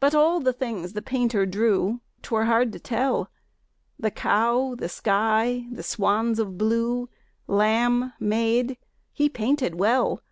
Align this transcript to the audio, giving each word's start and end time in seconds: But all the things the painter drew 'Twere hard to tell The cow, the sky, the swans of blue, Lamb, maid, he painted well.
But 0.00 0.14
all 0.14 0.40
the 0.40 0.54
things 0.54 0.94
the 0.94 1.02
painter 1.02 1.44
drew 1.44 2.00
'Twere 2.22 2.46
hard 2.46 2.72
to 2.72 2.80
tell 2.80 3.30
The 3.98 4.10
cow, 4.10 4.74
the 4.74 4.88
sky, 4.88 5.66
the 5.70 5.82
swans 5.82 6.38
of 6.38 6.56
blue, 6.56 7.10
Lamb, 7.46 8.14
maid, 8.18 8.78
he 9.12 9.28
painted 9.28 9.74
well. 9.78 10.22